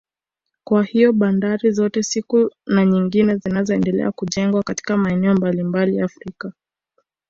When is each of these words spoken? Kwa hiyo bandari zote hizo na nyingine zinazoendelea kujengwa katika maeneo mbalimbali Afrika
Kwa 0.63 0.83
hiyo 0.83 1.13
bandari 1.13 1.71
zote 1.71 1.99
hizo 2.01 2.51
na 2.65 2.85
nyingine 2.85 3.35
zinazoendelea 3.35 4.11
kujengwa 4.11 4.63
katika 4.63 4.97
maeneo 4.97 5.33
mbalimbali 5.35 5.99
Afrika 5.99 6.53